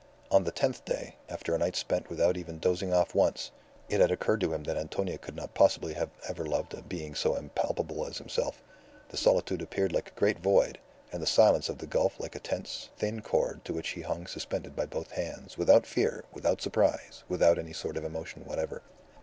[0.31, 3.51] On the tenth day, after a night spent without even dozing off once
[3.87, 7.13] (it had occurred to him that Antonia could not possibly have ever loved a being
[7.13, 8.63] so impalpable as himself),
[9.09, 10.79] the solitude appeared like a great void,
[11.11, 14.25] and the silence of the gulf like a tense, thin cord to which he hung
[14.25, 18.81] suspended by both hands, without fear, without surprise, without any sort of emotion whatever.